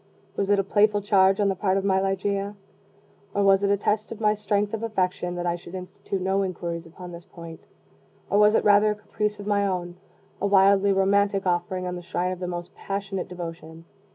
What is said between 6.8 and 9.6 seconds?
upon this point? or was it rather a caprice of